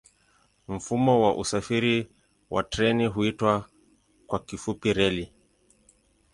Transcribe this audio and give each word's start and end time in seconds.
Mfumo 0.67 1.21
wa 1.23 1.37
usafiri 1.37 2.11
kwa 2.49 2.63
treni 2.63 3.05
huitwa 3.07 3.69
kwa 4.27 4.39
kifupi 4.39 4.93
reli. 4.93 5.33